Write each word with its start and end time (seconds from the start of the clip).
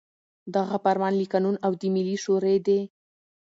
دغه 0.55 0.75
فرمان 0.83 1.13
له 1.19 1.25
قانون 1.31 1.55
او 1.65 1.71
د 1.79 1.81
ملي 1.95 2.17
شـوري 2.23 2.55
د 2.65 2.69